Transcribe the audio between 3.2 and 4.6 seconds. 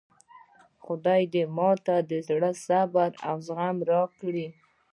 او زغم راکړي